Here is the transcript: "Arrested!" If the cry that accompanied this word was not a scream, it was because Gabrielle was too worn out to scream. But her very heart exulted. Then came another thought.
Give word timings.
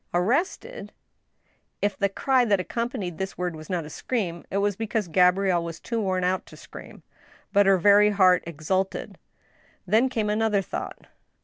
"Arrested!" 0.15 0.93
If 1.79 1.95
the 1.95 2.09
cry 2.09 2.43
that 2.45 2.59
accompanied 2.59 3.19
this 3.19 3.37
word 3.37 3.55
was 3.55 3.69
not 3.69 3.85
a 3.85 3.89
scream, 3.91 4.43
it 4.49 4.57
was 4.57 4.75
because 4.75 5.07
Gabrielle 5.07 5.63
was 5.63 5.79
too 5.79 6.01
worn 6.01 6.23
out 6.23 6.47
to 6.47 6.57
scream. 6.57 7.03
But 7.53 7.67
her 7.67 7.77
very 7.77 8.09
heart 8.09 8.43
exulted. 8.47 9.19
Then 9.85 10.09
came 10.09 10.31
another 10.31 10.63
thought. 10.63 11.05